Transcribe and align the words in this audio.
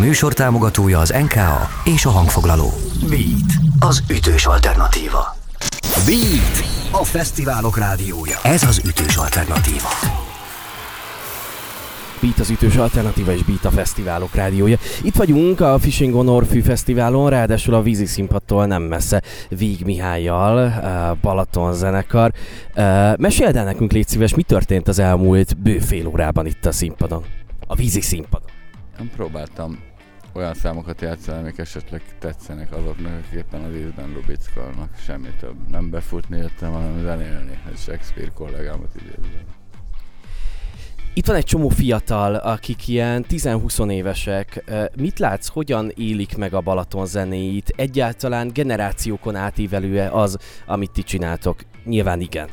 műsor 0.00 0.32
támogatója 0.32 0.98
az 0.98 1.14
NKA 1.22 1.68
és 1.84 2.04
a 2.04 2.10
hangfoglaló. 2.10 2.70
Beat, 3.08 3.52
az 3.78 4.02
ütős 4.10 4.46
alternatíva. 4.46 5.36
Beat, 6.06 6.64
a 6.90 7.04
fesztiválok 7.04 7.78
rádiója. 7.78 8.38
Ez 8.42 8.62
az 8.62 8.80
ütős 8.84 9.16
alternatíva. 9.16 9.88
Beat 12.20 12.38
az 12.38 12.50
ütős 12.50 12.76
alternatíva 12.76 13.32
és 13.32 13.42
Beat 13.42 13.64
a 13.64 13.70
fesztiválok 13.70 14.34
rádiója. 14.34 14.76
Itt 15.02 15.14
vagyunk 15.14 15.60
a 15.60 15.78
Fishing 15.78 16.14
on 16.14 16.28
Orfű 16.28 16.60
fesztiválon, 16.60 17.30
ráadásul 17.30 17.74
a 17.74 17.82
vízi 17.82 18.06
színpadtól 18.06 18.66
nem 18.66 18.82
messze 18.82 19.22
Víg 19.48 19.84
Mihályjal, 19.84 20.58
eh, 20.60 21.10
Balaton 21.22 21.74
zenekar. 21.74 22.32
Eh, 22.74 23.12
Meséld 23.16 23.56
el 23.56 23.64
nekünk, 23.64 23.92
légy 23.92 24.08
szíves, 24.08 24.34
mi 24.34 24.42
történt 24.42 24.88
az 24.88 24.98
elmúlt 24.98 25.56
bő 25.58 25.78
fél 25.78 26.06
órában 26.06 26.46
itt 26.46 26.66
a 26.66 26.72
színpadon? 26.72 27.24
A 27.66 27.74
vízi 27.74 28.00
színpadon. 28.00 28.48
Én 29.00 29.10
próbáltam 29.16 29.78
olyan 30.32 30.54
számokat 30.54 31.00
játszani, 31.00 31.38
amik 31.38 31.58
esetleg 31.58 32.02
tetszenek 32.18 32.72
azoknak, 32.72 33.12
akik 33.18 33.38
éppen 33.38 33.62
az 33.62 33.74
ízben 33.74 34.12
lubickolnak. 34.12 34.88
Semmi 35.04 35.28
több. 35.40 35.68
Nem 35.68 35.90
befutni 35.90 36.36
jöttem, 36.36 36.72
hanem 36.72 37.02
zenélni, 37.02 37.62
egy 37.70 37.78
Shakespeare 37.78 38.30
kollégámat 38.34 38.94
idézve. 38.96 39.44
Itt 41.14 41.26
van 41.26 41.36
egy 41.36 41.44
csomó 41.44 41.68
fiatal, 41.68 42.34
akik 42.34 42.88
ilyen 42.88 43.24
10-20 43.28 43.90
évesek. 43.90 44.64
Mit 44.96 45.18
látsz, 45.18 45.48
hogyan 45.48 45.92
élik 45.94 46.36
meg 46.36 46.54
a 46.54 46.60
Balaton 46.60 47.06
zenéit? 47.06 47.72
Egyáltalán 47.76 48.50
generációkon 48.52 49.36
átívelő 49.36 50.08
az, 50.08 50.38
amit 50.66 50.90
ti 50.90 51.02
csináltok? 51.02 51.60
Nyilván 51.84 52.20
igen. 52.20 52.48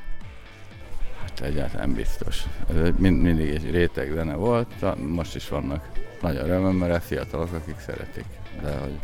Hát 1.22 1.42
egyáltalán 1.42 1.94
biztos. 1.94 2.44
Ez 2.70 2.90
mind, 2.98 3.22
mindig 3.22 3.50
egy 3.50 3.72
réteg 3.72 4.12
zene 4.14 4.36
volt, 4.36 4.98
most 5.08 5.36
is 5.36 5.50
vannak 5.50 5.90
nagy 6.22 6.36
örömmel 6.36 7.02
fiatalok, 7.02 7.54
akik 7.54 7.80
szeretik. 7.80 8.26
De 8.62 8.78
hogy, 8.78 9.00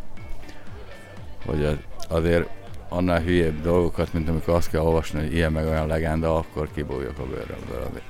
hogy 1.45 1.80
azért 2.09 2.50
annál 2.89 3.22
hülyébb 3.22 3.61
dolgokat, 3.61 4.14
mint 4.14 4.30
amikor 4.30 4.53
azt 4.53 4.70
kell 4.70 4.81
olvasni, 4.81 5.20
hogy 5.20 5.33
ilyen 5.33 5.52
meg 5.52 5.66
olyan 5.66 5.88
legenda, 5.88 6.38
akkor 6.38 6.70
kibújok 6.73 7.20
a 7.20 7.25
bőrömből. 7.25 8.02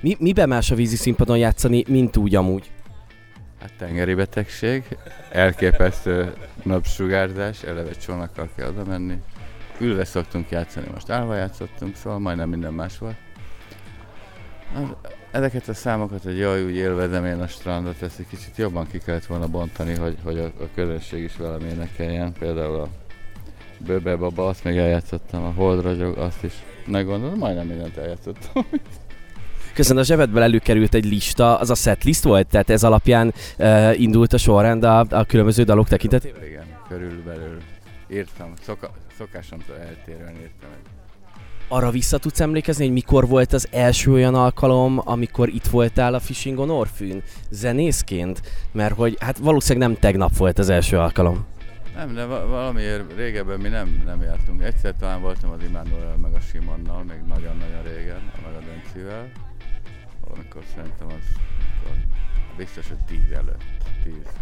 Mi, 0.00 0.16
miben 0.20 0.48
más 0.48 0.70
a 0.70 0.74
vízi 0.74 0.96
színpadon 0.96 1.38
játszani, 1.38 1.84
mint 1.88 2.16
úgy 2.16 2.34
amúgy? 2.34 2.70
Hát 3.60 3.72
tengeri 3.78 4.14
betegség, 4.14 4.96
elképesztő 5.30 6.32
napsugárzás, 6.62 7.62
eleve 7.62 7.90
csónakkal 7.90 8.48
kell 8.56 8.68
oda 8.68 8.84
menni. 8.84 9.14
Ülve 9.78 10.04
szoktunk 10.04 10.50
játszani, 10.50 10.86
most 10.92 11.10
állva 11.10 11.34
játszottunk, 11.34 11.96
szóval 11.96 12.18
majdnem 12.18 12.48
minden 12.48 12.72
más 12.72 12.98
volt. 12.98 13.16
Ezeket 15.30 15.68
a 15.68 15.74
számokat, 15.74 16.22
hogy 16.22 16.38
jaj, 16.38 16.64
úgy 16.64 16.76
élvezem 16.76 17.24
én 17.24 17.40
a 17.40 17.46
strandot, 17.46 18.02
ezt 18.02 18.18
egy 18.18 18.26
kicsit 18.28 18.56
jobban 18.56 18.86
ki 18.86 18.98
kellett 18.98 19.26
volna 19.26 19.46
bontani, 19.46 19.94
hogy, 19.94 20.16
hogy 20.24 20.38
a, 20.38 20.44
a 20.44 20.68
közönség 20.74 21.22
is 21.22 21.36
velem 21.36 21.60
énekeljen. 21.60 22.32
Például 22.38 22.80
a 22.80 22.88
Böbe 23.78 24.16
Baba, 24.16 24.46
azt 24.46 24.64
még 24.64 24.76
eljátszottam, 24.76 25.44
a 25.44 25.52
Hold 25.52 25.82
Ragyog, 25.82 26.18
azt 26.18 26.42
is. 26.42 26.52
Ne 26.86 27.02
gondolom, 27.02 27.38
majdnem 27.38 27.66
mindent 27.66 27.96
eljátszottam. 27.96 28.66
Köszönöm, 29.74 30.02
a 30.02 30.04
zsebedből 30.04 30.42
előkerült 30.42 30.94
egy 30.94 31.04
lista, 31.04 31.58
az 31.58 31.70
a 31.70 31.74
set 31.74 32.04
list 32.04 32.22
volt? 32.22 32.46
Tehát 32.46 32.70
ez 32.70 32.84
alapján 32.84 33.32
uh, 33.58 34.00
indult 34.00 34.32
a 34.32 34.38
sorrend 34.38 34.84
a, 34.84 35.06
a 35.10 35.24
különböző 35.24 35.62
dalok 35.62 35.88
tekintetében? 35.88 36.44
Igen, 36.44 36.64
körülbelül 36.88 37.58
írtam, 38.10 38.52
szoka, 38.62 38.90
szokásomtól 39.18 39.76
eltérően 39.76 40.34
írtam 40.40 40.70
egy 40.70 41.01
arra 41.72 41.90
vissza 41.90 42.18
tudsz 42.18 42.40
emlékezni, 42.40 42.84
hogy 42.84 42.92
mikor 42.92 43.28
volt 43.28 43.52
az 43.52 43.68
első 43.70 44.12
olyan 44.12 44.34
alkalom, 44.34 45.00
amikor 45.04 45.48
itt 45.48 45.66
voltál 45.66 46.14
a 46.14 46.20
Fishing 46.20 46.58
on 46.58 46.70
Orfűn 46.70 47.22
zenészként? 47.50 48.42
Mert 48.72 48.94
hogy 48.94 49.16
hát 49.20 49.38
valószínűleg 49.38 49.88
nem 49.88 49.98
tegnap 50.00 50.36
volt 50.36 50.58
az 50.58 50.68
első 50.68 50.98
alkalom. 50.98 51.46
Nem, 51.94 52.14
de 52.14 52.24
valamiért 52.24 53.16
régebben 53.16 53.60
mi 53.60 53.68
nem, 53.68 54.02
nem 54.04 54.22
jártunk. 54.22 54.62
Egyszer 54.62 54.94
talán 54.98 55.20
voltam 55.20 55.50
az 55.50 55.62
Immanuel 55.62 56.16
meg 56.16 56.34
a 56.34 56.40
Simonnal, 56.40 57.02
még 57.02 57.18
nagyon-nagyon 57.28 57.82
régen, 57.82 58.30
meg 58.44 58.54
a 58.54 58.64
Döncivel. 58.64 59.30
Valamikor 60.24 60.62
szerintem 60.74 61.06
az 61.06 61.24
akkor 61.82 61.96
biztos, 62.56 62.88
hogy 62.88 63.04
tíz 63.06 63.30
előtt. 63.30 63.64
Tíz. 64.02 64.32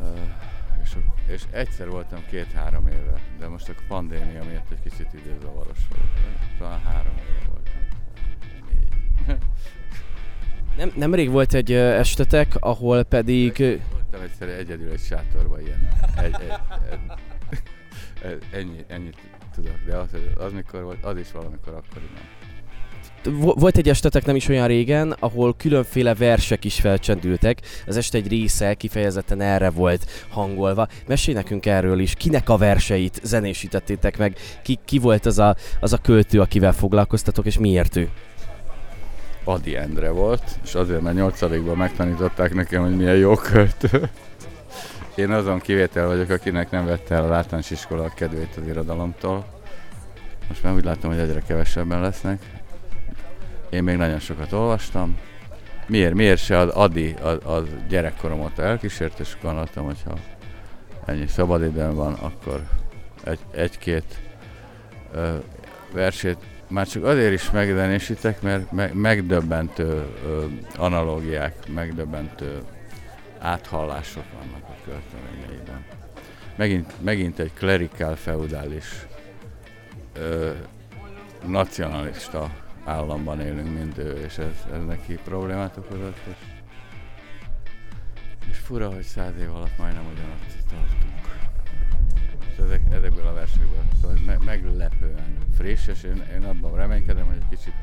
Uh, 0.00 0.18
és, 1.28 1.42
egyszer 1.50 1.88
voltam 1.88 2.24
két-három 2.30 2.86
éve, 2.86 3.20
de 3.38 3.48
most 3.48 3.68
a 3.68 3.72
pandémia 3.88 4.44
miatt 4.44 4.70
egy 4.70 4.80
kicsit 4.82 5.12
időzavaros 5.12 5.78
volt. 5.88 6.38
Talán 6.58 6.80
három 6.80 7.12
éve 7.12 7.50
voltam. 7.50 7.80
Nem, 10.76 10.92
nemrég 10.94 11.30
volt 11.30 11.54
egy 11.54 11.72
estetek, 11.72 12.54
ahol 12.60 13.02
pedig... 13.02 13.58
Voltam 13.92 14.20
egyszer 14.20 14.48
egyedül 14.48 14.90
egy 14.90 15.00
sátorban 15.00 15.60
ilyen. 15.60 15.88
Egy, 16.16 16.34
egy, 16.34 16.52
egy, 18.22 18.42
ennyi, 18.52 18.84
ennyit 18.86 19.18
tudok, 19.54 19.78
de 19.86 19.96
az, 19.96 20.08
az 20.34 20.52
mikor 20.52 20.82
volt, 20.82 21.04
az 21.04 21.18
is 21.18 21.32
valamikor 21.32 21.74
akkoriban 21.74 22.22
volt 23.40 23.76
egy 23.76 23.88
estetek 23.88 24.24
nem 24.24 24.36
is 24.36 24.48
olyan 24.48 24.66
régen, 24.66 25.16
ahol 25.18 25.54
különféle 25.56 26.14
versek 26.14 26.64
is 26.64 26.80
felcsendültek. 26.80 27.60
Az 27.86 27.96
este 27.96 28.18
egy 28.18 28.28
része 28.28 28.74
kifejezetten 28.74 29.40
erre 29.40 29.70
volt 29.70 30.26
hangolva. 30.28 30.88
Mesélj 31.06 31.36
nekünk 31.36 31.66
erről 31.66 31.98
is, 31.98 32.14
kinek 32.14 32.48
a 32.48 32.56
verseit 32.56 33.20
zenésítettétek 33.22 34.18
meg, 34.18 34.36
ki, 34.62 34.78
ki 34.84 34.98
volt 34.98 35.26
az 35.26 35.38
a, 35.38 35.56
az 35.80 35.92
a 35.92 35.98
költő, 35.98 36.40
akivel 36.40 36.72
foglalkoztatok, 36.72 37.46
és 37.46 37.58
miért 37.58 37.96
ő? 37.96 38.08
Adi 39.44 39.76
Endre 39.76 40.10
volt, 40.10 40.42
és 40.64 40.74
azért, 40.74 41.00
mert 41.00 41.16
nyolcadikban 41.16 41.76
megtanították 41.76 42.54
nekem, 42.54 42.82
hogy 42.82 42.96
milyen 42.96 43.16
jó 43.16 43.34
költő. 43.34 44.08
Én 45.14 45.30
azon 45.30 45.58
kivétel 45.58 46.06
vagyok, 46.06 46.30
akinek 46.30 46.70
nem 46.70 46.86
vette 46.86 47.14
el 47.14 47.32
a 47.32 47.34
általános 47.34 47.70
iskola 47.70 48.04
a 48.04 48.12
kedvét 48.14 48.56
az 48.56 48.66
irodalomtól. 48.66 49.46
Most 50.48 50.62
már 50.62 50.74
úgy 50.74 50.84
látom, 50.84 51.10
hogy 51.10 51.20
egyre 51.20 51.42
kevesebben 51.46 52.00
lesznek. 52.00 52.42
Én 53.70 53.82
még 53.82 53.96
nagyon 53.96 54.18
sokat 54.18 54.52
olvastam. 54.52 55.18
Miért, 55.86 56.14
miért 56.14 56.40
se 56.40 56.58
az 56.58 56.68
Adi, 56.68 57.14
az, 57.22 57.38
az 57.44 57.64
gyerekkorom 57.88 58.40
óta 58.40 58.62
elkísért, 58.62 59.18
és 59.18 59.36
gondoltam, 59.42 59.84
hogy 59.84 60.02
ha 60.04 60.14
ennyi 61.04 61.26
szabadidőm 61.26 61.94
van, 61.94 62.12
akkor 62.12 62.62
egy, 63.24 63.38
egy-két 63.50 64.20
ö, 65.12 65.36
versét 65.92 66.38
már 66.68 66.86
csak 66.86 67.04
azért 67.04 67.32
is 67.32 67.50
megzenésítek, 67.50 68.42
mert 68.42 68.72
me, 68.72 68.90
megdöbbentő 68.92 70.06
ö, 70.24 70.44
analógiák, 70.76 71.54
megdöbbentő 71.74 72.62
áthallások 73.38 74.24
vannak 74.32 74.68
a 74.68 74.74
költeményeiben. 74.84 75.84
Megint, 76.56 76.92
megint 77.02 77.38
egy 77.38 77.52
klerikál 77.54 78.16
feudális 78.16 79.06
ö, 80.12 80.50
nacionalista 81.46 82.50
államban 82.88 83.40
élünk, 83.40 83.78
mint 83.78 83.98
ő, 83.98 84.12
és 84.24 84.38
ez, 84.38 84.66
ez 84.72 84.84
neki 84.84 85.14
problémát 85.14 85.76
okozott, 85.76 86.20
és, 86.26 86.36
és 88.50 88.58
fura, 88.58 88.92
hogy 88.92 89.02
száz 89.02 89.36
év 89.40 89.54
alatt 89.54 89.78
majdnem 89.78 90.06
ugyanazt 90.12 90.66
tartunk. 90.68 91.12
És 92.50 92.58
ezek, 92.58 92.82
ezekből 92.90 93.26
a 93.26 93.32
versekből 93.32 93.82
szóval 94.00 94.18
me, 94.26 94.38
meglepően 94.44 95.38
friss, 95.56 95.86
és 95.86 96.02
én, 96.02 96.24
én 96.34 96.44
abban 96.44 96.74
reménykedem, 96.74 97.26
hogy 97.26 97.36
egy 97.36 97.48
kicsit 97.58 97.74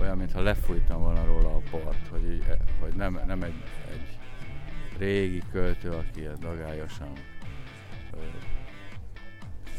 olyan, 0.00 0.16
mintha 0.16 0.40
lefújtam 0.40 1.02
volna 1.02 1.24
róla 1.24 1.54
a 1.54 1.62
port, 1.70 2.08
hogy, 2.10 2.30
így, 2.30 2.44
hogy 2.80 2.94
nem, 2.94 3.20
nem 3.26 3.42
egy, 3.42 3.62
egy 3.90 4.18
régi 4.98 5.42
költő, 5.52 5.90
aki 5.90 6.28
dagályosan 6.40 7.12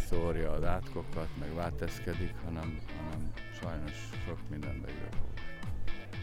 szórja 0.09 0.51
az 0.51 0.63
átkokat, 0.63 1.27
meg 1.39 1.55
válteszkedik, 1.55 2.33
hanem, 2.45 2.79
hanem 2.97 3.31
sajnos 3.61 3.91
sok 4.27 4.37
mindenbe 4.49 4.87
igazol. 4.87 5.29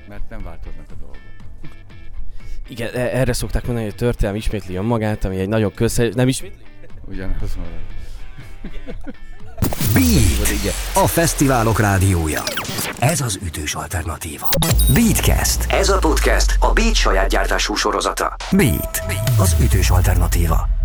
Mert 0.09 0.29
nem 0.31 0.43
változnak 0.43 0.87
a 0.91 0.95
dolgok. 1.01 1.19
Igen, 2.69 2.95
e- 2.95 3.19
erre 3.19 3.33
szokták 3.33 3.65
mondani, 3.65 3.87
hogy 3.87 3.95
a 3.95 3.99
történelem 3.99 4.37
ismétli 4.37 4.79
magát, 4.79 5.25
ami 5.25 5.39
egy 5.39 5.49
nagyon 5.49 5.75
közszerű... 5.75 6.11
Nem 6.15 6.29
ismétli? 6.29 6.65
Ugyanaz 7.05 7.57
van. 7.57 7.67
Beat, 9.93 10.75
a 10.95 11.07
fesztiválok 11.07 11.81
rádiója. 11.81 12.43
Ez 12.99 13.21
az 13.21 13.39
ütős 13.43 13.75
alternatíva. 13.75 14.49
Beatcast. 14.95 15.73
Ez 15.73 15.89
a 15.89 15.99
podcast 15.99 16.57
a 16.61 16.73
Beat 16.73 16.95
saját 16.95 17.29
gyártású 17.29 17.75
sorozata. 17.75 18.37
Beat, 18.51 19.03
az 19.39 19.57
ütős 19.61 19.91
alternatíva. 19.91 20.76